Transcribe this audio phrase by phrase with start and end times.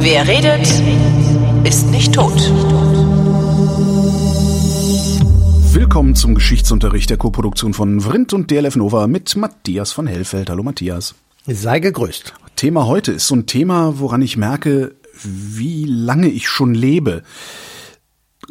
[0.00, 0.66] Wer redet,
[1.64, 2.32] ist nicht tot.
[5.72, 10.50] Willkommen zum Geschichtsunterricht der Koproduktion von Vrindt und DLF Nova mit Matthias von Hellfeld.
[10.50, 11.16] Hallo Matthias.
[11.46, 12.34] Sei gegrüßt.
[12.54, 17.22] Thema heute ist so ein Thema, woran ich merke, wie lange ich schon lebe.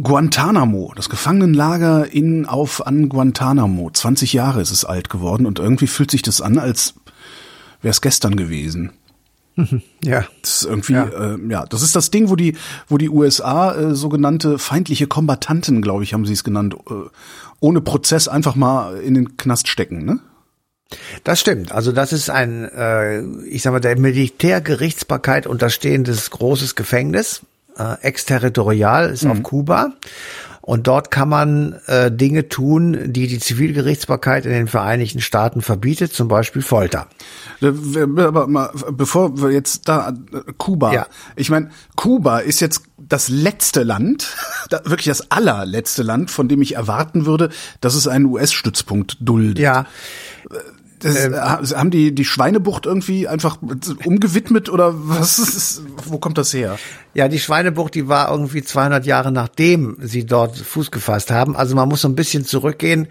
[0.01, 3.89] Guantanamo, das Gefangenenlager in auf an Guantanamo.
[3.91, 6.93] 20 Jahre ist es alt geworden und irgendwie fühlt sich das an, als
[7.81, 8.91] wäre es gestern gewesen.
[10.03, 10.27] Ja.
[10.43, 11.05] Das ist irgendwie, ja.
[11.07, 12.55] Äh, ja, das ist das Ding, wo die,
[12.87, 17.09] wo die USA äh, sogenannte feindliche Kombattanten, glaube ich, haben sie es genannt, äh,
[17.59, 20.19] ohne Prozess einfach mal in den Knast stecken, ne?
[21.23, 21.71] Das stimmt.
[21.71, 27.41] Also das ist ein, äh, ich sag mal, der Militärgerichtsbarkeit unterstehendes großes Gefängnis,
[27.77, 29.31] äh, exterritorial, ist mhm.
[29.31, 29.93] auf Kuba.
[30.67, 36.11] Und dort kann man äh, Dinge tun, die die Zivilgerichtsbarkeit in den Vereinigten Staaten verbietet,
[36.11, 37.07] zum Beispiel Folter.
[37.61, 37.67] Äh,
[38.19, 40.93] aber mal, bevor wir jetzt da äh, Kuba.
[40.93, 41.07] Ja.
[41.37, 44.35] Ich meine, Kuba ist jetzt das letzte Land,
[44.83, 49.59] wirklich das allerletzte Land, von dem ich erwarten würde, dass es einen US-Stützpunkt duldet.
[49.59, 49.85] Ja.
[50.51, 50.55] Äh,
[50.99, 53.59] das, ähm, haben die die Schweinebucht irgendwie einfach
[54.03, 55.39] umgewidmet oder was?
[55.39, 56.77] Ist, wo kommt das her?
[57.17, 61.55] Ja, die Schweinebucht, die war irgendwie 200 Jahre nachdem sie dort Fuß gefasst haben.
[61.55, 63.07] Also man muss so ein bisschen zurückgehen.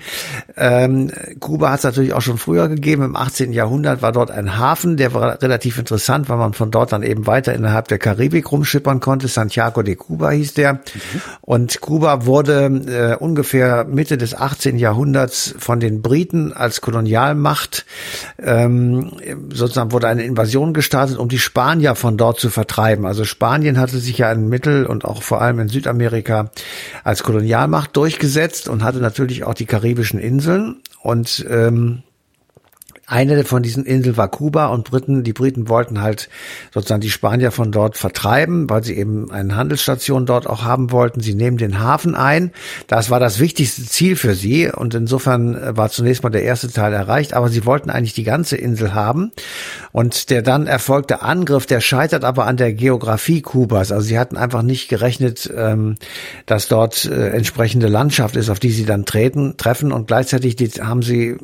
[0.57, 3.03] Ähm, Kuba hat es natürlich auch schon früher gegeben.
[3.03, 3.53] Im 18.
[3.53, 7.27] Jahrhundert war dort ein Hafen, der war relativ interessant, weil man von dort dann eben
[7.27, 9.27] weiter innerhalb der Karibik rumschippern konnte.
[9.27, 10.75] Santiago de Cuba hieß der.
[10.75, 10.81] Mhm.
[11.41, 14.79] Und Kuba wurde äh, ungefähr Mitte des 18.
[14.79, 17.85] Jahrhunderts von den Briten als Kolonialmacht
[18.39, 19.11] ähm,
[19.53, 23.07] sozusagen wurde eine Invasion gestartet, um die Spanier von dort zu vertreiben.
[23.07, 26.51] Also Spanien hatte hatte sich ja in Mittel- und auch vor allem in Südamerika
[27.03, 30.83] als Kolonialmacht durchgesetzt und hatte natürlich auch die karibischen Inseln.
[31.03, 32.03] Und ähm,
[33.07, 36.29] eine von diesen Inseln war Kuba und Briten, die Briten wollten halt
[36.75, 41.21] sozusagen die Spanier von dort vertreiben, weil sie eben eine Handelsstation dort auch haben wollten.
[41.21, 42.51] Sie nehmen den Hafen ein.
[42.89, 46.93] Das war das wichtigste Ziel für sie und insofern war zunächst mal der erste Teil
[46.93, 49.33] erreicht, aber sie wollten eigentlich die ganze Insel haben
[49.93, 53.93] und der dann erfolgte Angriff, der scheitert aber an der Geografie Kubas.
[53.93, 55.97] Also sie hatten einfach nicht gerechnet, ähm,
[56.47, 61.03] dass dort äh, entsprechende Landschaft ist, auf die sie dann treten, treffen und gleichzeitig haben
[61.03, 61.37] sie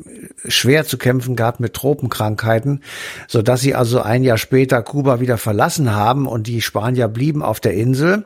[0.47, 2.81] schwer zu kämpfen gehabt mit Tropenkrankheiten,
[3.27, 7.41] so dass sie also ein Jahr später Kuba wieder verlassen haben und die Spanier blieben
[7.43, 8.25] auf der Insel.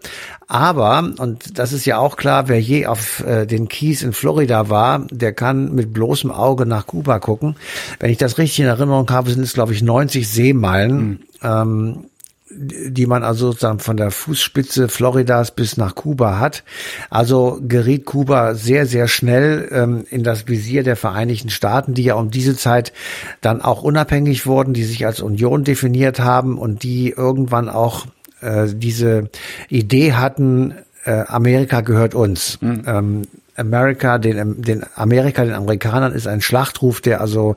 [0.49, 4.69] Aber, und das ist ja auch klar, wer je auf äh, den Keys in Florida
[4.69, 7.57] war, der kann mit bloßem Auge nach Kuba gucken.
[7.99, 10.97] Wenn ich das richtig in Erinnerung habe, sind es, glaube ich, 90 Seemeilen.
[10.97, 11.19] Mhm.
[11.43, 12.03] Ähm,
[12.49, 16.63] die man also sozusagen von der Fußspitze Floridas bis nach Kuba hat.
[17.09, 22.15] Also geriet Kuba sehr, sehr schnell ähm, in das Visier der Vereinigten Staaten, die ja
[22.15, 22.93] um diese Zeit
[23.41, 28.07] dann auch unabhängig wurden, die sich als Union definiert haben und die irgendwann auch
[28.39, 29.29] äh, diese
[29.67, 32.59] Idee hatten, äh, Amerika gehört uns.
[32.61, 33.27] Mhm.
[33.57, 37.55] Ähm, America, den, den Amerika, den Amerikanern ist ein Schlachtruf, der also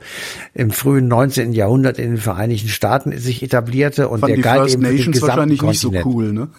[0.53, 1.53] im frühen 19.
[1.53, 5.11] Jahrhundert in den Vereinigten Staaten sich etablierte und Fand der galt First eben für den
[5.11, 5.63] gesamten Kontinent.
[5.63, 6.49] nicht so cool, ne?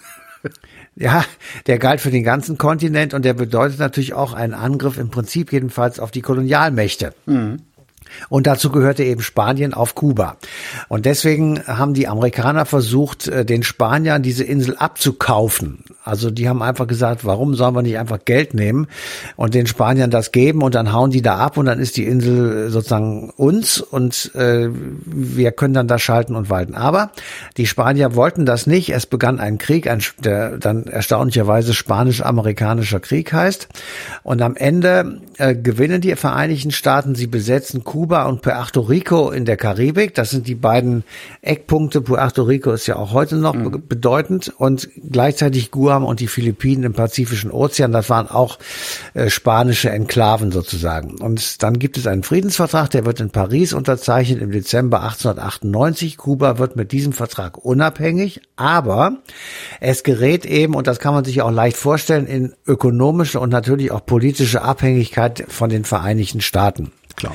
[0.94, 1.24] Ja,
[1.66, 5.50] der galt für den ganzen Kontinent und der bedeutet natürlich auch einen Angriff im Prinzip
[5.50, 7.14] jedenfalls auf die Kolonialmächte.
[7.24, 7.60] Mhm.
[8.28, 10.36] Und dazu gehörte eben Spanien auf Kuba.
[10.88, 15.84] Und deswegen haben die Amerikaner versucht, äh, den Spaniern diese Insel abzukaufen.
[16.04, 18.88] Also die haben einfach gesagt, warum sollen wir nicht einfach Geld nehmen
[19.36, 22.06] und den Spaniern das geben und dann hauen die da ab und dann ist die
[22.06, 26.74] Insel sozusagen uns und äh, wir können dann da schalten und walten.
[26.74, 27.12] Aber
[27.56, 28.90] die Spanier wollten das nicht.
[28.90, 33.68] Es begann ein Krieg, ein, der dann erstaunlicherweise spanisch-amerikanischer Krieg heißt.
[34.22, 39.44] Und am Ende äh, gewinnen die Vereinigten Staaten, sie besetzen Kuba und Puerto Rico in
[39.44, 40.14] der Karibik.
[40.14, 41.04] Das sind die beiden
[41.42, 42.00] Eckpunkte.
[42.00, 43.82] Puerto Rico ist ja auch heute noch mhm.
[43.88, 47.92] bedeutend und gleichzeitig Guam und die Philippinen im Pazifischen Ozean.
[47.92, 48.58] Das waren auch
[49.12, 51.20] äh, spanische Enklaven sozusagen.
[51.20, 56.16] Und dann gibt es einen Friedensvertrag, der wird in Paris unterzeichnet im Dezember 1898.
[56.16, 59.18] Kuba wird mit diesem Vertrag unabhängig, aber
[59.80, 63.90] es gerät eben, und das kann man sich auch leicht vorstellen, in ökonomische und natürlich
[63.90, 66.92] auch politische Abhängigkeit von den Vereinigten Staaten.
[67.16, 67.34] Klar.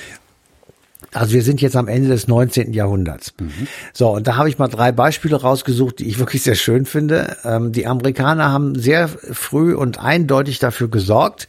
[1.18, 2.74] Also wir sind jetzt am Ende des 19.
[2.74, 3.34] Jahrhunderts.
[3.40, 3.68] Mhm.
[3.92, 7.38] So, und da habe ich mal drei Beispiele rausgesucht, die ich wirklich sehr schön finde.
[7.44, 11.48] Ähm, die Amerikaner haben sehr früh und eindeutig dafür gesorgt,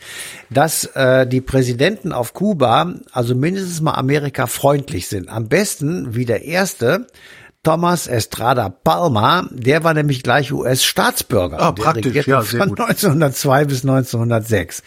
[0.49, 5.29] dass äh, die Präsidenten auf Kuba, also mindestens mal Amerika freundlich sind.
[5.29, 7.06] Am besten wie der erste,
[7.64, 11.58] Thomas Estrada Palma, der war nämlich gleich US-Staatsbürger.
[11.58, 12.81] Ah, praktisch, ja, sehr von gut.
[12.81, 14.82] 1902 bis 1906.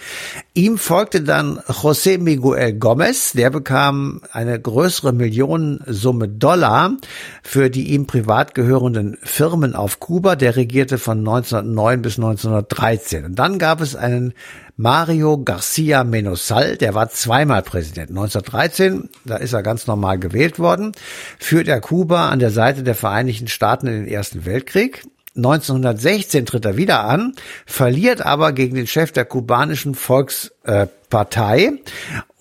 [0.54, 6.96] Ihm folgte dann José Miguel Gomez, der bekam eine größere Millionensumme Dollar
[7.44, 10.38] für die ihm privat gehörenden Firmen auf Kuba.
[10.38, 13.26] Der regierte von 1909 bis 1913.
[13.26, 14.34] Und dann gab es einen
[14.82, 18.10] Mario Garcia Menosal, der war zweimal Präsident.
[18.10, 20.94] 1913, da ist er ganz normal gewählt worden,
[21.38, 25.04] führt er Kuba an der Seite der Vereinigten Staaten in den Ersten Weltkrieg.
[25.36, 27.36] 1916 tritt er wieder an,
[27.68, 31.74] verliert aber gegen den Chef der kubanischen Volkspartei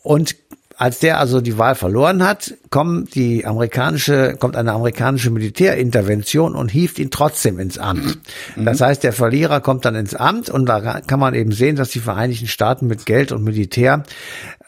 [0.02, 0.34] und
[0.80, 6.70] als der also die Wahl verloren hat, kommt die amerikanische, kommt eine amerikanische Militärintervention und
[6.70, 8.18] hieft ihn trotzdem ins Amt.
[8.56, 8.64] Mhm.
[8.64, 11.90] Das heißt, der Verlierer kommt dann ins Amt und da kann man eben sehen, dass
[11.90, 14.04] die Vereinigten Staaten mit Geld und Militär,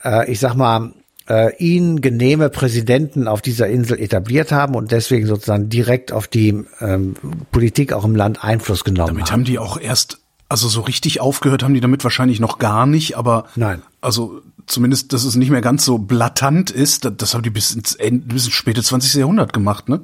[0.04, 0.92] äh, ich sag mal,
[1.30, 6.62] äh, ihnen genehme Präsidenten auf dieser Insel etabliert haben und deswegen sozusagen direkt auf die
[6.80, 7.14] ähm,
[7.52, 9.30] Politik auch im Land Einfluss genommen Damit haben.
[9.30, 10.18] Damit haben die auch erst
[10.50, 13.80] also so richtig aufgehört haben die damit wahrscheinlich noch gar nicht, aber Nein.
[14.02, 17.94] Also zumindest, dass es nicht mehr ganz so blatant ist, das, haben die bis ins,
[17.94, 19.14] Ende, bis ins späte 20.
[19.14, 20.02] Jahrhundert gemacht, ne?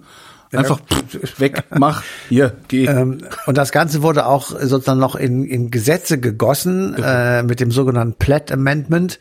[0.53, 2.87] Einfach pff, weg, mach, hier, geh.
[2.87, 7.71] Ähm, und das Ganze wurde auch sozusagen noch in, in Gesetze gegossen äh, mit dem
[7.71, 9.19] sogenannten Platt Amendment.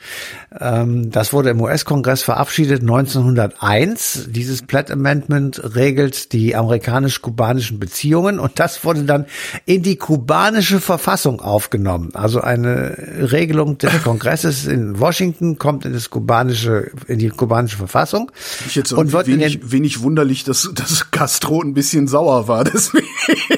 [0.60, 4.28] Ähm, das wurde im US-Kongress verabschiedet 1901.
[4.30, 9.26] Dieses Platt Amendment regelt die amerikanisch-kubanischen Beziehungen und das wurde dann
[9.66, 12.12] in die kubanische Verfassung aufgenommen.
[12.14, 12.98] Also eine
[13.32, 18.32] Regelung des Kongresses in Washington kommt in das kubanische, in die kubanische Verfassung.
[18.66, 22.64] Ich jetzt und wird wenig, wenig wunderlich, dass, dass Castro ein bisschen sauer war.
[22.74, 23.08] Deswegen.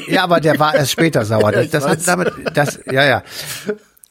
[0.08, 1.52] Ja, aber der war erst später sauer.
[1.52, 3.24] Das, das hat damit, das, ja, ja.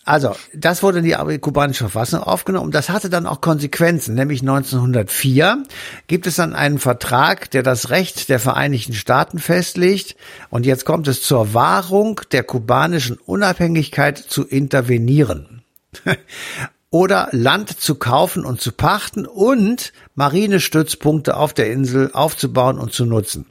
[0.05, 4.15] Also, das wurde in die kubanische Verfassung aufgenommen und das hatte dann auch Konsequenzen.
[4.15, 5.65] Nämlich 1904
[6.07, 10.17] gibt es dann einen Vertrag, der das Recht der Vereinigten Staaten festlegt.
[10.49, 15.63] Und jetzt kommt es zur Wahrung der kubanischen Unabhängigkeit zu intervenieren.
[16.91, 23.05] Oder Land zu kaufen und zu pachten und Marinestützpunkte auf der Insel aufzubauen und zu
[23.05, 23.45] nutzen.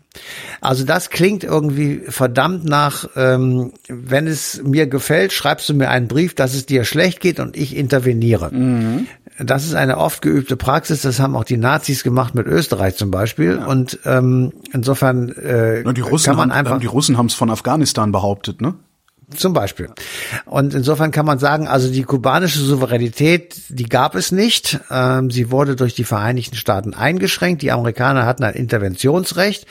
[0.61, 6.07] Also das klingt irgendwie verdammt nach, ähm, wenn es mir gefällt, schreibst du mir einen
[6.07, 8.51] Brief, dass es dir schlecht geht und ich interveniere.
[8.51, 9.07] Mhm.
[9.39, 13.11] Das ist eine oft geübte Praxis, das haben auch die Nazis gemacht mit Österreich zum
[13.11, 13.57] Beispiel.
[13.57, 13.67] Ja.
[13.67, 16.79] Und ähm, insofern äh, kann man haben, einfach.
[16.79, 18.73] Die Russen haben es von Afghanistan behauptet, ne?
[19.35, 19.89] Zum Beispiel.
[20.45, 24.79] Und insofern kann man sagen, also die kubanische Souveränität, die gab es nicht.
[24.89, 27.61] Ähm, sie wurde durch die Vereinigten Staaten eingeschränkt.
[27.61, 29.65] Die Amerikaner hatten ein Interventionsrecht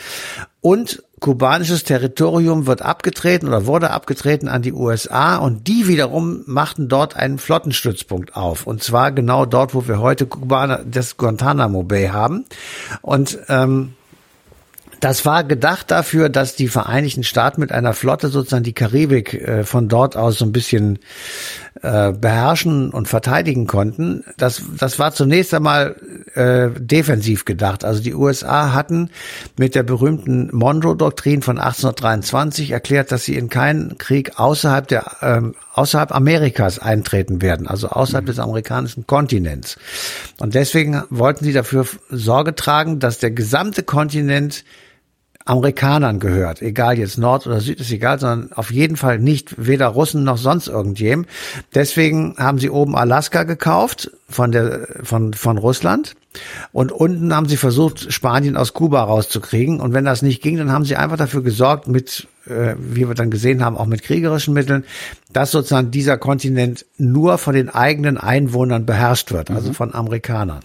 [0.60, 6.88] und kubanisches Territorium wird abgetreten oder wurde abgetreten an die USA und die wiederum machten
[6.88, 8.66] dort einen Flottenstützpunkt auf.
[8.66, 12.44] Und zwar genau dort, wo wir heute Kubaner, das Guantanamo Bay haben.
[13.00, 13.94] Und ähm,
[15.00, 19.64] das war gedacht dafür, dass die Vereinigten Staaten mit einer Flotte sozusagen die Karibik äh,
[19.64, 20.98] von dort aus so ein bisschen
[21.82, 24.24] äh, beherrschen und verteidigen konnten.
[24.36, 25.96] Das, das war zunächst einmal
[26.34, 27.84] äh, defensiv gedacht.
[27.84, 29.10] Also die USA hatten
[29.58, 35.54] mit der berühmten Monroe-Doktrin von 1823 erklärt, dass sie in keinen Krieg außerhalb der ähm,
[35.74, 38.28] außerhalb Amerikas eintreten werden, also außerhalb mhm.
[38.28, 39.76] des amerikanischen Kontinents.
[40.40, 44.64] Und deswegen wollten sie dafür Sorge tragen, dass der gesamte Kontinent
[45.46, 49.86] Amerikanern gehört, egal jetzt Nord oder Süd ist egal, sondern auf jeden Fall nicht weder
[49.86, 51.24] Russen noch sonst irgendjem.
[51.72, 56.14] Deswegen haben sie oben Alaska gekauft von der von von Russland
[56.72, 60.72] und unten haben sie versucht Spanien aus Kuba rauszukriegen und wenn das nicht ging, dann
[60.72, 64.52] haben sie einfach dafür gesorgt mit äh, wie wir dann gesehen haben, auch mit kriegerischen
[64.52, 64.84] Mitteln,
[65.32, 69.74] dass sozusagen dieser Kontinent nur von den eigenen Einwohnern beherrscht wird, also mhm.
[69.74, 70.60] von Amerikanern.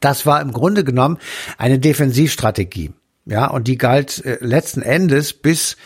[0.00, 1.18] Das war im Grunde genommen
[1.56, 2.92] eine Defensivstrategie.
[3.28, 5.76] Ja, und die galt äh, letzten Endes bis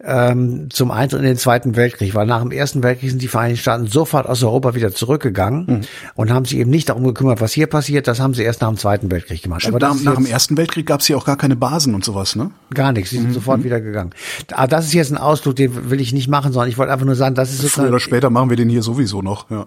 [0.00, 3.60] ähm, zum Eintritt in den Zweiten Weltkrieg, weil nach dem Ersten Weltkrieg sind die Vereinigten
[3.60, 5.80] Staaten sofort aus Europa wieder zurückgegangen mhm.
[6.14, 8.06] und haben sich eben nicht darum gekümmert, was hier passiert.
[8.06, 9.66] Das haben sie erst nach dem Zweiten Weltkrieg gemacht.
[9.66, 12.36] Aber nach, nach dem Ersten Weltkrieg gab es hier auch gar keine Basen und sowas,
[12.36, 12.50] ne?
[12.74, 13.10] Gar nichts.
[13.10, 13.34] Sie sind mhm.
[13.34, 14.10] sofort wieder gegangen.
[14.52, 17.06] Aber das ist jetzt ein Ausflug, den will ich nicht machen, sondern ich wollte einfach
[17.06, 19.50] nur sagen, das ist früher oder später machen wir den hier sowieso noch.
[19.50, 19.66] Ja,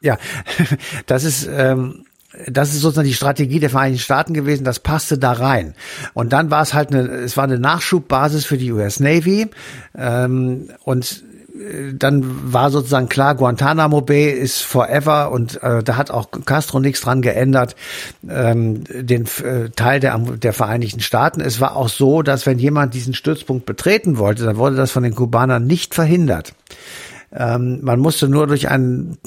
[0.00, 0.18] ja
[1.06, 2.04] das ist ähm,
[2.46, 5.74] das ist sozusagen die Strategie der Vereinigten Staaten gewesen, das passte da rein.
[6.14, 9.48] Und dann war es halt eine, es war eine Nachschubbasis für die US Navy
[9.96, 11.24] ähm, und
[11.58, 16.80] äh, dann war sozusagen klar, Guantanamo Bay ist forever und äh, da hat auch Castro
[16.80, 17.74] nichts dran geändert,
[18.28, 21.40] ähm, den äh, Teil der, der Vereinigten Staaten.
[21.40, 25.02] Es war auch so, dass wenn jemand diesen Stützpunkt betreten wollte, dann wurde das von
[25.02, 26.54] den Kubanern nicht verhindert.
[27.30, 29.18] Ähm, man musste nur durch einen,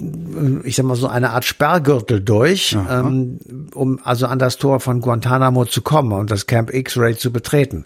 [0.63, 2.75] ich sag mal so eine Art Sperrgürtel durch.
[2.89, 3.39] Ähm,
[3.73, 7.85] um also an das Tor von Guantanamo zu kommen und das Camp X-Ray zu betreten.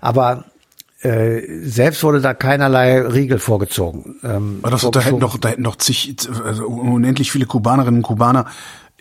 [0.00, 0.44] Aber
[1.02, 4.20] äh, selbst wurde da keinerlei Riegel vorgezogen.
[4.22, 8.02] Ähm, Aber das, da hätten doch, da hätten doch zig, also unendlich viele Kubanerinnen und
[8.02, 8.46] Kubaner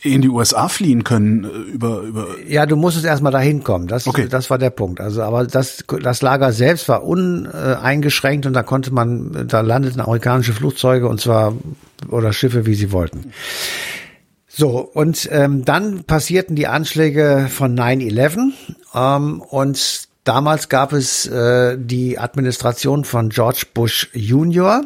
[0.04, 3.88] in die USA fliehen können äh, über über ja du musstest erstmal dahin kommen.
[3.88, 4.28] Das okay.
[4.30, 5.00] das war der Punkt.
[5.00, 10.54] Also aber das das Lager selbst war uneingeschränkt und da konnte man da landeten amerikanische
[10.54, 11.54] Flugzeuge und zwar
[12.10, 13.32] oder Schiffe wie sie wollten.
[14.48, 18.52] So und ähm, dann passierten die Anschläge von 9/11
[18.96, 24.84] ähm, und damals gab es äh, die Administration von George Bush Junior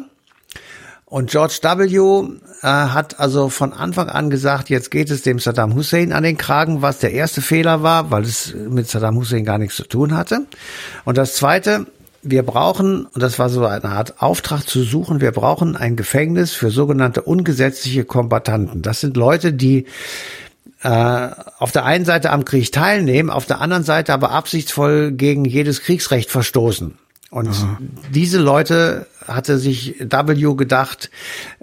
[1.06, 2.36] und George W.
[2.62, 6.36] Äh, hat also von Anfang an gesagt, jetzt geht es dem Saddam Hussein an den
[6.36, 10.16] Kragen, was der erste Fehler war, weil es mit Saddam Hussein gar nichts zu tun
[10.16, 10.46] hatte.
[11.04, 11.86] Und das zweite,
[12.22, 16.52] wir brauchen, und das war so eine Art Auftrag zu suchen, wir brauchen ein Gefängnis
[16.52, 18.82] für sogenannte ungesetzliche Kombattanten.
[18.82, 19.86] Das sind Leute, die
[20.82, 25.44] äh, auf der einen Seite am Krieg teilnehmen, auf der anderen Seite aber absichtsvoll gegen
[25.44, 26.98] jedes Kriegsrecht verstoßen.
[27.30, 27.78] Und Aha.
[28.14, 31.10] diese Leute hatte sich W gedacht,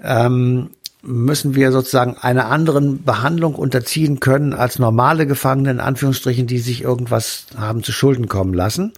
[0.02, 0.70] ähm,
[1.06, 6.82] müssen wir sozusagen einer anderen Behandlung unterziehen können als normale Gefangene, in Anführungsstrichen, die sich
[6.82, 8.92] irgendwas haben zu Schulden kommen lassen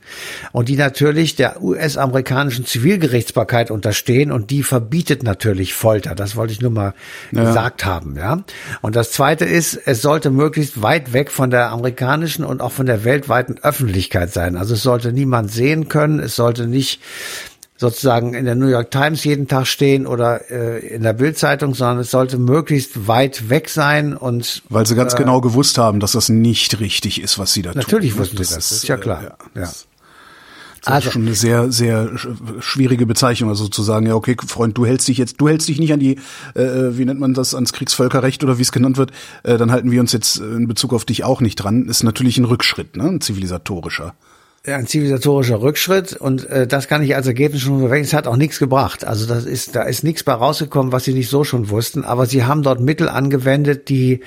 [0.52, 6.14] und die natürlich der US-amerikanischen Zivilgerichtsbarkeit unterstehen und die verbietet natürlich Folter.
[6.14, 6.94] Das wollte ich nur mal
[7.32, 7.44] ja.
[7.44, 8.42] gesagt haben, ja.
[8.82, 12.86] Und das zweite ist, es sollte möglichst weit weg von der amerikanischen und auch von
[12.86, 14.56] der weltweiten Öffentlichkeit sein.
[14.56, 17.00] Also es sollte niemand sehen können, es sollte nicht
[17.76, 21.98] sozusagen in der New York Times jeden Tag stehen oder äh, in der Bildzeitung, sondern
[21.98, 26.12] es sollte möglichst weit weg sein und weil sie ganz äh, genau gewusst haben, dass
[26.12, 27.94] das nicht richtig ist, was sie da natürlich tun.
[27.96, 29.20] Natürlich wussten sie das, das ist ja klar.
[29.20, 29.72] Äh, ja, ja.
[30.86, 32.12] Das also, ist schon eine sehr, sehr
[32.60, 35.80] schwierige Bezeichnung, also zu sagen, ja, okay, Freund, du hältst dich jetzt, du hältst dich
[35.80, 36.14] nicht an die,
[36.54, 39.10] äh, wie nennt man das, ans Kriegsvölkerrecht oder wie es genannt wird,
[39.42, 41.86] äh, dann halten wir uns jetzt in Bezug auf dich auch nicht dran.
[41.86, 44.14] Ist natürlich ein Rückschritt, ne, ein zivilisatorischer
[44.74, 48.02] ein zivilisatorischer Rückschritt und äh, das kann ich als Ergebnis schon vorweg.
[48.02, 49.04] Es hat auch nichts gebracht.
[49.04, 52.04] Also das ist, da ist nichts bei rausgekommen, was sie nicht so schon wussten.
[52.04, 54.20] Aber sie haben dort Mittel angewendet, die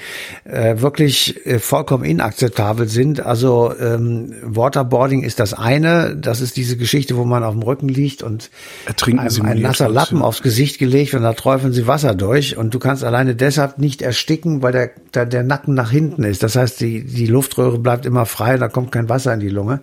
[0.46, 3.26] äh, wirklich äh, vollkommen inakzeptabel sind.
[3.26, 6.16] Also ähm, Waterboarding ist das eine.
[6.16, 8.50] Das ist diese Geschichte, wo man auf dem Rücken liegt und
[8.86, 12.58] Ertrinken einem ein nasser Lappen aufs Gesicht gelegt und da träufeln sie Wasser durch.
[12.58, 16.44] Und du kannst alleine deshalb nicht ersticken, weil der, der, der Nacken nach hinten ist.
[16.44, 19.82] Das heißt, die, die Luftröhre bleibt immer frei, da kommt kein Wasser in die Lunge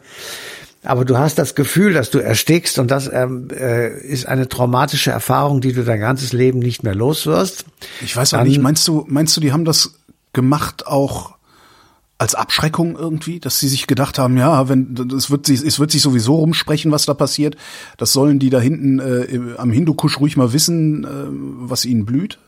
[0.87, 5.11] aber du hast das Gefühl, dass du erstickst und das ähm, äh, ist eine traumatische
[5.11, 7.65] Erfahrung, die du dein ganzes Leben nicht mehr los wirst.
[8.03, 9.95] Ich weiß auch Dann, nicht, meinst du, meinst du, die haben das
[10.33, 11.37] gemacht auch
[12.19, 15.91] als Abschreckung irgendwie, dass sie sich gedacht haben, ja, wenn es wird sich es wird
[15.91, 17.57] sich sowieso rumsprechen, was da passiert.
[17.99, 21.09] Das sollen die da hinten äh, am Hindukusch ruhig mal wissen, äh,
[21.69, 22.39] was ihnen blüht.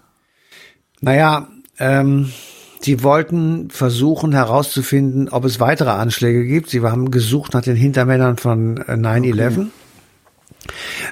[1.00, 2.33] Naja, ähm,
[2.81, 6.71] Sie wollten versuchen herauszufinden, ob es weitere Anschläge gibt.
[6.71, 9.39] Sie haben gesucht nach den Hintermännern von 9-11.
[9.39, 9.67] Äh, okay.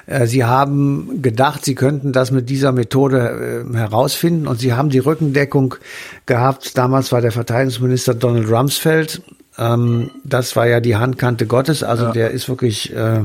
[0.05, 4.89] Äh, sie haben gedacht, sie könnten das mit dieser Methode äh, herausfinden und sie haben
[4.89, 5.75] die Rückendeckung
[6.25, 6.77] gehabt.
[6.77, 9.21] Damals war der Verteidigungsminister Donald Rumsfeld
[9.57, 12.11] ähm, das war ja die Handkante Gottes, also ja.
[12.11, 13.23] der ist wirklich äh,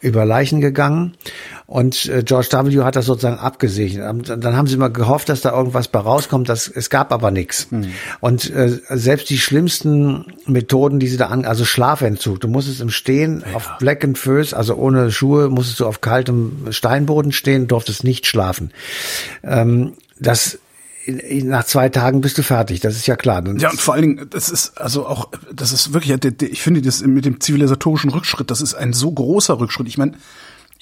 [0.00, 1.14] über Leichen gegangen.
[1.66, 2.84] Und äh, George W.
[2.84, 4.28] hat das sozusagen abgesegnet.
[4.28, 6.48] Dann haben sie mal gehofft, dass da irgendwas bei rauskommt.
[6.48, 7.68] Das, es gab aber nichts.
[7.70, 7.90] Mhm.
[8.20, 12.40] Und äh, selbst die schlimmsten Methoden, die sie da an, also Schlafentzug.
[12.40, 13.56] Du musstest im Stehen ja.
[13.56, 18.26] auf Black and Föß, also ohne Schuhe, musstest du auf kaltem Steinboden stehen, durftest nicht
[18.26, 18.70] schlafen.
[19.42, 20.60] Ähm, das
[21.44, 23.42] nach zwei Tagen bist du fertig, das ist ja klar.
[23.58, 27.00] ja, und vor allen Dingen, das ist also auch, das ist wirklich, ich finde das
[27.02, 29.86] mit dem zivilisatorischen Rückschritt, das ist ein so großer Rückschritt.
[29.86, 30.14] Ich meine,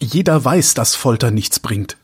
[0.01, 1.97] jeder weiß, dass Folter nichts bringt.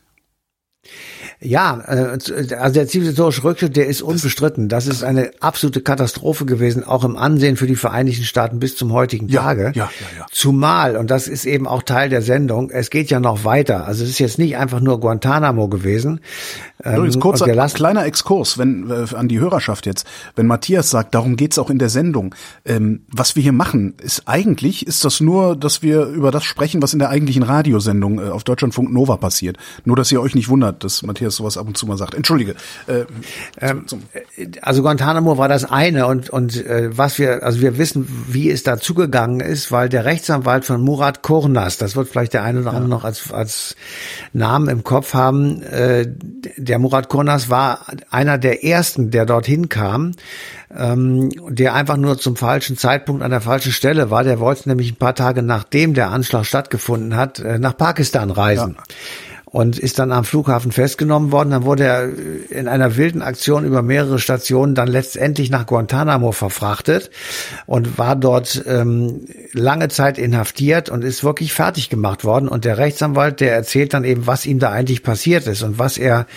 [1.43, 2.19] Ja, äh,
[2.55, 4.69] also der zivilisatorische Rückschritt, der ist unbestritten.
[4.69, 8.93] Das ist eine absolute Katastrophe gewesen, auch im Ansehen für die Vereinigten Staaten bis zum
[8.93, 9.71] heutigen Tage.
[9.73, 10.25] Ja, ja, ja.
[10.31, 13.87] Zumal, und das ist eben auch Teil der Sendung, es geht ja noch weiter.
[13.87, 16.19] Also es ist jetzt nicht einfach nur Guantanamo gewesen.
[16.83, 20.05] Übrigens, ähm, kurzer, ein kleiner Exkurs wenn, äh, an die Hörerschaft jetzt.
[20.35, 22.35] Wenn Matthias sagt, darum geht's auch in der Sendung.
[22.65, 26.81] Ähm, was wir hier machen, ist eigentlich, ist das nur, dass wir über das sprechen,
[26.81, 29.57] was in der eigentlichen Radiosendung äh, auf Deutschlandfunk Nova passiert.
[29.85, 32.13] Nur, dass ihr euch nicht wundert, dass Matthias das sowas ab und zu mal sagt.
[32.13, 32.55] Entschuldige.
[32.87, 33.05] Äh,
[33.59, 33.85] ähm,
[34.61, 38.63] also Guantanamo war das eine und und äh, was wir also wir wissen, wie es
[38.63, 42.69] da zugegangen ist, weil der Rechtsanwalt von Murat Kurnas, das wird vielleicht der eine oder
[42.69, 42.89] andere ja.
[42.89, 43.75] noch als als
[44.33, 46.07] Namen im Kopf haben, äh,
[46.57, 50.13] der Murat Kurnas war einer der ersten, der dorthin kam
[50.77, 54.23] ähm, der einfach nur zum falschen Zeitpunkt an der falschen Stelle war.
[54.23, 58.75] Der wollte nämlich ein paar Tage nachdem der Anschlag stattgefunden hat, äh, nach Pakistan reisen.
[58.77, 58.95] Ja.
[59.51, 61.51] Und ist dann am Flughafen festgenommen worden.
[61.51, 62.09] Dann wurde er
[62.49, 67.11] in einer wilden Aktion über mehrere Stationen dann letztendlich nach Guantanamo verfrachtet
[67.65, 72.47] und war dort ähm, lange Zeit inhaftiert und ist wirklich fertig gemacht worden.
[72.47, 75.97] Und der Rechtsanwalt, der erzählt dann eben, was ihm da eigentlich passiert ist und was
[75.97, 76.27] er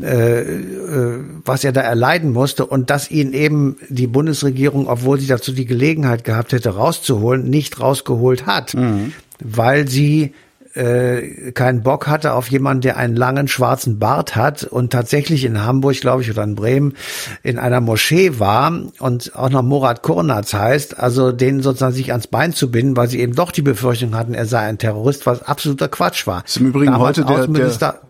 [0.00, 5.26] äh, äh, was er da erleiden musste und dass ihn eben die Bundesregierung, obwohl sie
[5.26, 9.12] dazu die Gelegenheit gehabt hätte, rauszuholen, nicht rausgeholt hat, mhm.
[9.40, 10.34] weil sie
[10.78, 15.64] äh, keinen Bock hatte auf jemanden, der einen langen schwarzen Bart hat und tatsächlich in
[15.64, 16.94] Hamburg, glaube ich, oder in Bremen
[17.42, 22.28] in einer Moschee war und auch noch Murat Kurnaz heißt, also den sozusagen sich ans
[22.28, 25.42] Bein zu binden, weil sie eben doch die Befürchtung hatten, er sei ein Terrorist, was
[25.42, 26.42] absoluter Quatsch war.
[26.42, 28.00] Das ist im Übrigen Damals heute der, der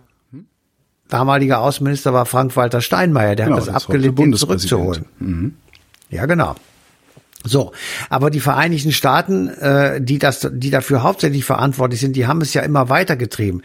[1.09, 5.07] damaliger Außenminister war Frank-Walter Steinmeier, der genau, hat das, das abgelehnt, ihn zurückzuholen.
[5.19, 5.55] Mhm.
[6.11, 6.55] Ja, genau.
[7.45, 7.71] So,
[8.11, 12.53] aber die Vereinigten Staaten, äh, die das, die dafür hauptsächlich verantwortlich sind, die haben es
[12.53, 13.63] ja immer weitergetrieben.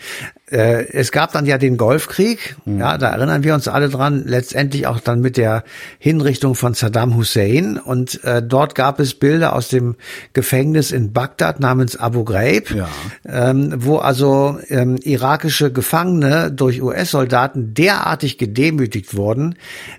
[0.51, 2.79] Äh, es gab dann ja den Golfkrieg, mhm.
[2.79, 4.25] ja, da erinnern wir uns alle dran.
[4.27, 5.63] Letztendlich auch dann mit der
[5.97, 9.95] Hinrichtung von Saddam Hussein und äh, dort gab es Bilder aus dem
[10.33, 12.87] Gefängnis in Bagdad namens Abu Ghraib, ja.
[13.25, 19.55] ähm, wo also ähm, irakische Gefangene durch US-Soldaten derartig gedemütigt wurden,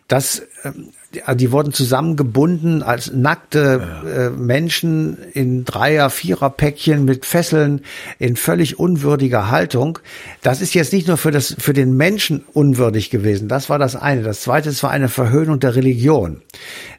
[0.06, 0.90] dass ähm,
[1.34, 4.10] die wurden zusammengebunden als nackte ja.
[4.10, 7.82] äh, Menschen in Dreier-, Vierer-Päckchen mit Fesseln
[8.18, 9.98] in völlig unwürdiger Haltung.
[10.42, 13.48] Das ist jetzt nicht nur für das für den Menschen unwürdig gewesen.
[13.48, 14.22] Das war das eine.
[14.22, 16.42] Das zweite, es war eine Verhöhnung der Religion,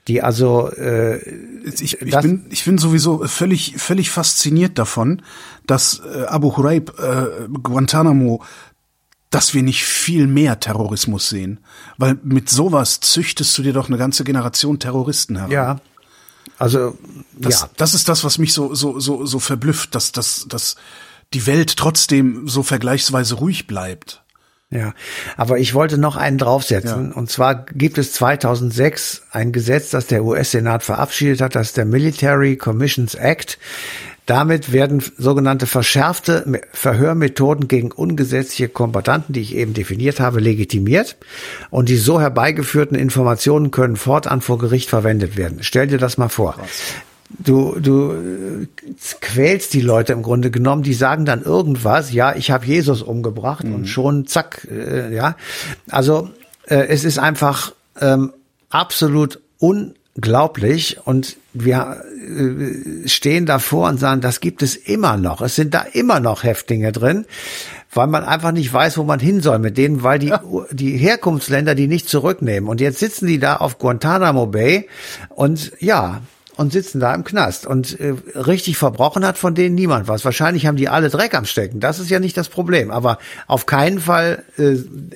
[0.07, 1.17] die also äh,
[1.65, 5.21] ich, ich bin ich bin sowieso völlig völlig fasziniert davon,
[5.65, 8.43] dass äh, Abu Huraib äh, Guantanamo
[9.29, 11.59] dass wir nicht viel mehr Terrorismus sehen.
[11.97, 15.51] Weil mit sowas züchtest du dir doch eine ganze Generation Terroristen heran.
[15.51, 15.79] Ja.
[16.57, 16.97] Also,
[17.33, 17.69] das, ja.
[17.77, 20.75] Das ist das, was mich so, so, so, so verblüfft, dass, dass, dass
[21.33, 24.23] die Welt trotzdem so vergleichsweise ruhig bleibt.
[24.71, 24.93] Ja,
[25.37, 27.11] aber ich wollte noch einen draufsetzen.
[27.11, 27.15] Ja.
[27.15, 31.85] Und zwar gibt es 2006 ein Gesetz, das der US-Senat verabschiedet hat, das ist der
[31.85, 33.59] Military Commissions Act.
[34.25, 41.15] Damit werden sogenannte verschärfte Verhörmethoden gegen ungesetzliche Kombatanten, die ich eben definiert habe, legitimiert.
[41.69, 45.59] Und die so herbeigeführten Informationen können fortan vor Gericht verwendet werden.
[45.61, 46.55] Stell dir das mal vor.
[47.39, 48.67] Du, du äh,
[49.19, 53.63] quälst die Leute im Grunde genommen, die sagen dann irgendwas, ja, ich habe Jesus umgebracht
[53.63, 53.75] mhm.
[53.75, 55.35] und schon zack, äh, ja.
[55.89, 56.29] Also
[56.67, 58.31] äh, es ist einfach ähm,
[58.69, 59.39] absolut
[60.15, 65.41] unglaublich und wir äh, stehen davor und sagen, das gibt es immer noch.
[65.41, 67.25] Es sind da immer noch Häftlinge drin,
[67.93, 70.41] weil man einfach nicht weiß, wo man hin soll mit denen, weil die, ja.
[70.71, 72.69] die Herkunftsländer die nicht zurücknehmen.
[72.69, 74.87] Und jetzt sitzen die da auf Guantanamo Bay
[75.29, 76.21] und ja,
[76.57, 77.67] und sitzen da im Knast.
[77.67, 80.25] Und äh, richtig verbrochen hat von denen niemand was.
[80.25, 81.79] Wahrscheinlich haben die alle Dreck am Stecken.
[81.79, 82.91] Das ist ja nicht das Problem.
[82.91, 84.75] Aber auf keinen Fall äh,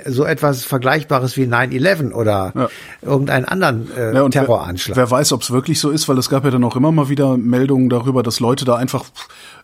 [0.09, 2.69] so etwas Vergleichbares wie 9-11 oder ja.
[3.01, 4.97] irgendeinen anderen äh, ja, Terroranschlag.
[4.97, 6.91] Wer, wer weiß, ob es wirklich so ist, weil es gab ja dann auch immer
[6.91, 9.05] mal wieder Meldungen darüber, dass Leute da einfach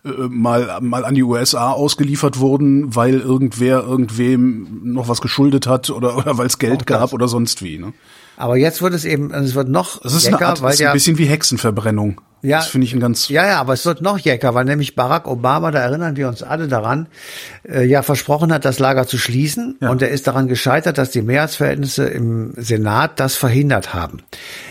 [0.06, 5.90] äh, mal, mal an die USA ausgeliefert wurden, weil irgendwer irgendwem noch was geschuldet hat
[5.90, 7.78] oder, oder weil es Geld gab oder sonst wie.
[7.78, 7.94] Ne?
[8.38, 10.90] Aber jetzt wird es eben, es wird noch das ist, lecker, Art, weil ist ja,
[10.90, 12.22] ein bisschen wie Hexenverbrennung.
[12.46, 13.30] Ja, das finde ich ein ganz.
[13.30, 16.44] Ja, ja, aber es wird noch jäcker, weil nämlich Barack Obama, da erinnern wir uns
[16.44, 17.08] alle daran,
[17.68, 19.78] äh, ja versprochen hat, das Lager zu schließen.
[19.82, 19.90] Ja.
[19.90, 24.22] Und er ist daran gescheitert, dass die Mehrheitsverhältnisse im Senat das verhindert haben.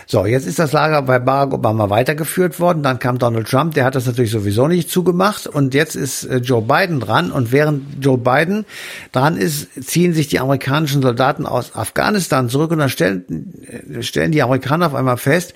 [0.06, 2.82] So, jetzt ist das Lager bei Barack Obama weitergeführt worden.
[2.82, 5.46] Dann kam Donald Trump, der hat das natürlich sowieso nicht zugemacht.
[5.46, 7.32] Und jetzt ist äh, Joe Biden dran.
[7.32, 8.66] Und während Joe Biden
[9.12, 12.70] dran ist, ziehen sich die amerikanischen Soldaten aus Afghanistan zurück.
[12.70, 13.24] Und dann stellen,
[13.66, 15.54] äh, stellen die Amerikaner auf einmal fest,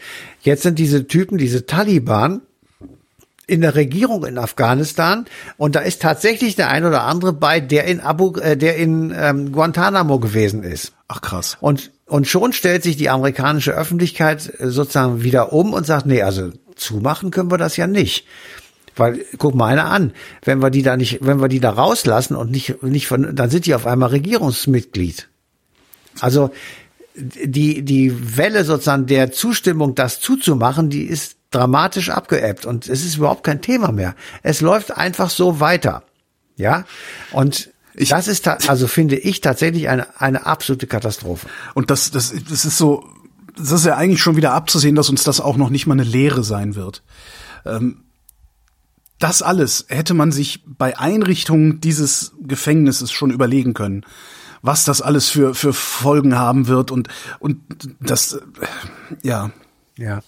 [0.49, 2.41] jetzt sind diese Typen, diese Taliban,
[3.47, 5.25] in der Regierung in Afghanistan
[5.57, 9.15] und da ist tatsächlich der ein oder andere bei, der in Abu, äh, der in
[9.17, 10.93] ähm, Guantanamo gewesen ist.
[11.09, 11.57] Ach krass.
[11.61, 16.23] Und und schon stellt sich die amerikanische Öffentlichkeit äh, sozusagen wieder um und sagt, nee,
[16.23, 18.27] also zumachen können wir das ja nicht.
[18.97, 20.13] Weil, guck mal einer an,
[20.45, 23.51] wenn wir die da nicht, wenn wir die da rauslassen und nicht, nicht von, dann
[23.51, 25.29] sind die auf einmal Regierungsmitglied.
[26.21, 26.51] Also,
[27.19, 33.17] die, die Welle sozusagen der Zustimmung, das zuzumachen, die ist dramatisch abgeebbt und es ist
[33.17, 34.15] überhaupt kein Thema mehr.
[34.43, 36.03] Es läuft einfach so weiter.
[36.57, 36.85] Ja?
[37.33, 41.49] Und ich, das ist also finde ich tatsächlich eine eine absolute Katastrophe.
[41.75, 43.09] Und das das das ist so
[43.57, 46.05] das ist ja eigentlich schon wieder abzusehen, dass uns das auch noch nicht mal eine
[46.05, 47.03] Lehre sein wird.
[47.65, 48.05] Ähm,
[49.19, 54.05] das alles hätte man sich bei Einrichtung dieses Gefängnisses schon überlegen können,
[54.63, 57.61] was das alles für für Folgen haben wird und und
[58.01, 58.39] das
[59.23, 59.51] ja
[59.99, 60.21] Ja.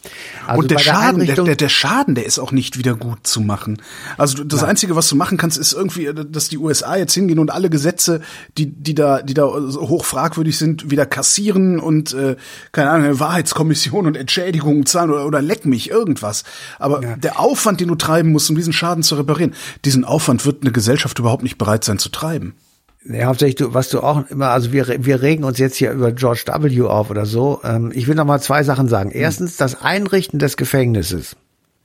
[0.48, 3.40] Also und der Schaden, der, der, der Schaden, der ist auch nicht wieder gut zu
[3.40, 3.80] machen.
[4.18, 4.70] Also das Nein.
[4.70, 7.70] Einzige, was du machen kannst, ist irgendwie, äh, dass die USA jetzt hingehen und alle
[7.70, 8.20] Gesetze,
[8.58, 12.34] die, die da, die da hoch fragwürdig sind, wieder kassieren und äh,
[12.72, 16.42] keine Ahnung, Wahrheitskommission und Entschädigungen zahlen oder, oder leck mich, irgendwas.
[16.80, 17.16] Aber ja.
[17.16, 20.72] der Aufwand, den du treiben musst, um diesen Schaden zu reparieren, diesen Aufwand wird eine
[20.72, 22.56] Gesellschaft überhaupt nicht bereit sein zu treiben.
[23.04, 26.12] Ja, hauptsächlich, du, was du auch immer, also wir, wir regen uns jetzt hier über
[26.12, 26.82] George W.
[26.82, 27.60] auf oder so.
[27.64, 29.10] Ähm, ich will noch mal zwei Sachen sagen.
[29.10, 31.36] Erstens, das Einrichten des Gefängnisses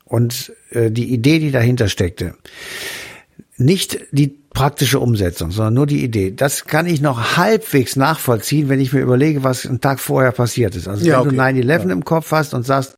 [0.03, 2.35] und äh, die Idee, die dahinter steckte.
[3.57, 6.31] Nicht die praktische Umsetzung, sondern nur die Idee.
[6.31, 10.75] Das kann ich noch halbwegs nachvollziehen, wenn ich mir überlege, was einen Tag vorher passiert
[10.75, 10.87] ist.
[10.87, 11.61] Also ja, wenn okay.
[11.61, 11.93] du 9-11 ja.
[11.93, 12.97] im Kopf hast und sagst,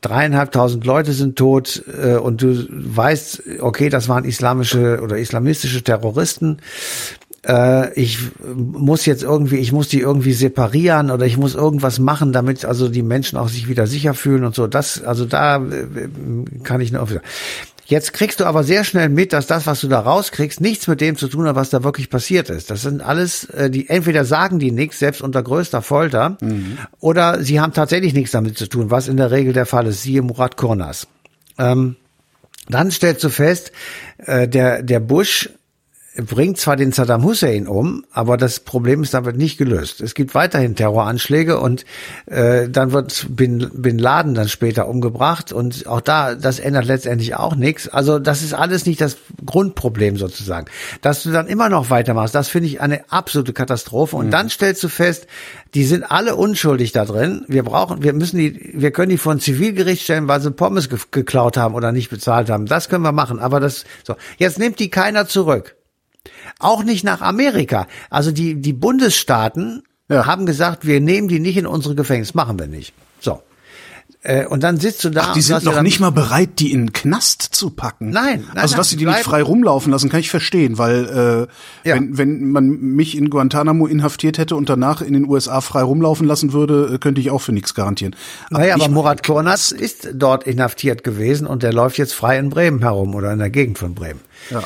[0.00, 6.58] dreieinhalbtausend Leute sind tot äh, und du weißt, okay, das waren islamische oder islamistische Terroristen,
[7.46, 8.18] äh, ich
[8.54, 12.88] muss jetzt irgendwie, ich muss die irgendwie separieren oder ich muss irgendwas machen, damit also
[12.88, 14.66] die Menschen auch sich wieder sicher fühlen und so.
[14.66, 16.08] Das, also da äh,
[16.62, 17.06] kann ich nur.
[17.86, 21.00] Jetzt kriegst du aber sehr schnell mit, dass das, was du da rauskriegst, nichts mit
[21.00, 22.70] dem zu tun hat, was da wirklich passiert ist.
[22.70, 26.78] Das sind alles, äh, die entweder sagen die nichts, selbst unter größter Folter, mhm.
[27.00, 30.02] oder sie haben tatsächlich nichts damit zu tun, was in der Regel der Fall ist.
[30.02, 31.08] Siehe Murat Kurnas.
[31.58, 31.96] Ähm,
[32.68, 33.72] dann stellst du fest,
[34.18, 35.50] äh, der, der Bush
[36.22, 40.00] bringt zwar den Saddam Hussein um, aber das Problem ist damit nicht gelöst.
[40.00, 41.84] Es gibt weiterhin Terroranschläge und
[42.26, 47.34] äh, dann wird Bin, Bin Laden dann später umgebracht und auch da, das ändert letztendlich
[47.34, 47.88] auch nichts.
[47.88, 50.66] Also das ist alles nicht das Grundproblem sozusagen.
[51.00, 54.16] Dass du dann immer noch weitermachst, das finde ich eine absolute Katastrophe.
[54.16, 54.30] Und mhm.
[54.30, 55.26] dann stellst du fest,
[55.74, 57.44] die sind alle unschuldig da drin.
[57.48, 60.88] Wir brauchen, wir müssen die, wir können die vor ein Zivilgericht stellen, weil sie Pommes
[60.88, 62.66] ge geklaut haben oder nicht bezahlt haben.
[62.66, 63.38] Das können wir machen.
[63.38, 64.16] Aber das, so.
[64.38, 65.76] Jetzt nimmt die keiner zurück.
[66.58, 67.86] Auch nicht nach Amerika.
[68.10, 70.26] Also die, die Bundesstaaten ja.
[70.26, 72.34] haben gesagt, wir nehmen die nicht in unsere Gefängnis.
[72.34, 72.92] Machen wir nicht.
[73.20, 73.42] So.
[74.22, 75.28] Äh, und dann sitzt du da.
[75.28, 78.10] Ach, die sind noch nicht mal bereit, die in den Knast zu packen.
[78.10, 81.48] Nein, nein Also, dass sie die nicht frei rumlaufen lassen, kann ich verstehen, weil
[81.84, 81.94] äh, ja.
[81.94, 86.26] wenn, wenn man mich in Guantanamo inhaftiert hätte und danach in den USA frei rumlaufen
[86.26, 88.14] lassen würde, äh, könnte ich auch für nichts garantieren.
[88.50, 92.50] Aber naja, aber Murat Kornatz ist dort inhaftiert gewesen und der läuft jetzt frei in
[92.50, 94.20] Bremen herum oder in der Gegend von Bremen.
[94.50, 94.62] Ja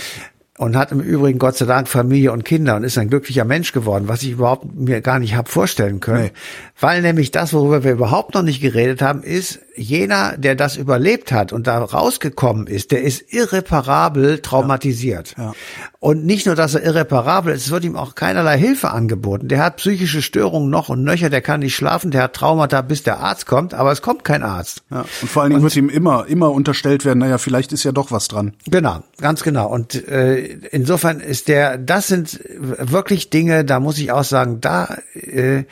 [0.59, 3.73] und hat im Übrigen Gott sei Dank Familie und Kinder und ist ein glücklicher Mensch
[3.73, 6.25] geworden, was ich überhaupt mir gar nicht habe vorstellen können.
[6.25, 6.33] Nee.
[6.79, 11.33] Weil nämlich das, worüber wir überhaupt noch nicht geredet haben, ist, jener, der das überlebt
[11.33, 15.35] hat und da rausgekommen ist, der ist irreparabel traumatisiert.
[15.37, 15.45] Ja.
[15.45, 15.53] Ja.
[16.01, 19.49] Und nicht nur, dass er irreparabel ist, es wird ihm auch keinerlei Hilfe angeboten.
[19.49, 23.03] Der hat psychische Störungen noch und nöcher, der kann nicht schlafen, der hat Traumata, bis
[23.03, 24.83] der Arzt kommt, aber es kommt kein Arzt.
[24.91, 25.07] Ja.
[25.23, 27.93] Und vor allen Dingen und, wird ihm immer, immer unterstellt werden, naja, vielleicht ist ja
[27.93, 28.53] doch was dran.
[28.67, 29.69] Genau, ganz genau.
[29.69, 30.37] Und äh,
[30.71, 35.65] insofern ist der, das sind wirklich Dinge, da muss ich auch sagen, da äh,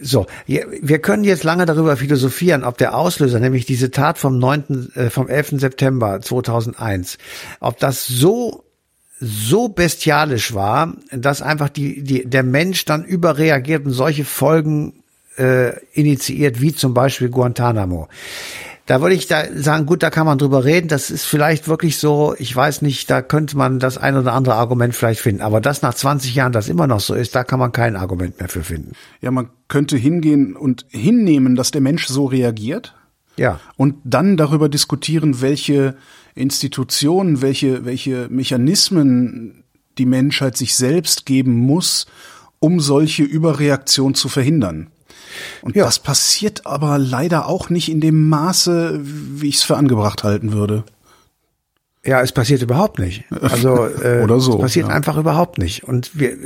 [0.00, 4.92] so, wir können jetzt lange darüber philosophieren, ob der Auslöser, nämlich diese Tat vom 9.,
[4.94, 5.60] äh, vom 11.
[5.60, 7.18] September 2001,
[7.60, 8.64] ob das so
[9.24, 15.04] so bestialisch war, dass einfach die, die, der Mensch dann überreagiert und solche Folgen
[15.38, 18.08] äh, initiiert, wie zum Beispiel Guantanamo.
[18.92, 20.88] Da würde ich da sagen, gut, da kann man drüber reden.
[20.88, 24.56] Das ist vielleicht wirklich so, ich weiß nicht, da könnte man das ein oder andere
[24.56, 25.40] Argument vielleicht finden.
[25.40, 28.38] Aber das nach 20 Jahren, das immer noch so ist, da kann man kein Argument
[28.38, 28.92] mehr für finden.
[29.22, 32.94] Ja, man könnte hingehen und hinnehmen, dass der Mensch so reagiert.
[33.38, 33.60] Ja.
[33.78, 35.96] Und dann darüber diskutieren, welche
[36.34, 39.64] Institutionen, welche, welche Mechanismen
[39.96, 42.04] die Menschheit sich selbst geben muss,
[42.58, 44.90] um solche Überreaktion zu verhindern.
[45.62, 45.84] Und ja.
[45.84, 50.52] das passiert aber leider auch nicht in dem Maße, wie ich es für angebracht halten
[50.52, 50.84] würde.
[52.04, 53.24] Ja, es passiert überhaupt nicht.
[53.30, 54.94] Also äh, Oder so, es passiert ja.
[54.94, 55.84] einfach überhaupt nicht.
[55.84, 56.36] Und wir,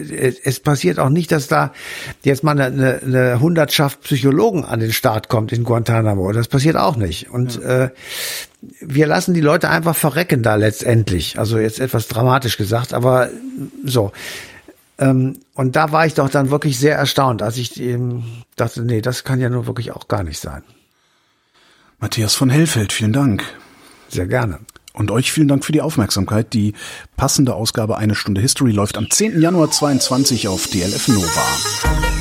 [0.44, 1.72] es passiert auch nicht, dass da
[2.22, 6.30] jetzt mal eine, eine Hundertschaft Psychologen an den Start kommt in Guantanamo.
[6.32, 7.30] Das passiert auch nicht.
[7.30, 7.84] Und ja.
[7.84, 7.90] äh,
[8.80, 11.38] wir lassen die Leute einfach verrecken da letztendlich.
[11.38, 13.30] Also jetzt etwas dramatisch gesagt, aber
[13.82, 14.12] so.
[14.98, 18.24] Ähm, und da war ich doch dann wirklich sehr erstaunt, als ich ähm,
[18.56, 20.62] dachte, nee, das kann ja nur wirklich auch gar nicht sein.
[21.98, 23.42] Matthias von Hellfeld, vielen Dank.
[24.08, 24.60] Sehr gerne.
[24.92, 26.54] Und euch vielen Dank für die Aufmerksamkeit.
[26.54, 26.72] Die
[27.16, 29.40] passende Ausgabe Eine Stunde History läuft am 10.
[29.40, 32.15] Januar 22 auf DLF Nova.